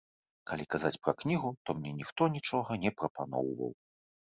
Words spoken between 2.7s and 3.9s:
не прапаноўваў.